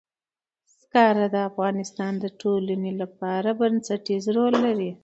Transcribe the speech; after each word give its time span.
زغال 0.79 1.17
د 1.33 1.35
افغانستان 1.49 2.13
د 2.19 2.25
ټولنې 2.41 2.91
لپاره 3.01 3.49
بنسټيز 3.59 4.23
رول 4.37 4.53
لري. 4.65 4.91